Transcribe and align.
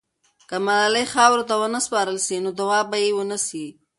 که 0.49 0.57
ملالۍ 0.65 1.05
خاورو 1.13 1.47
ته 1.49 1.55
ونه 1.61 1.79
سپارل 1.85 2.17
سي، 2.27 2.35
نو 2.43 2.49
دعا 2.59 2.79
به 2.89 2.97
یې 3.03 3.11
ونسي. 3.15 3.65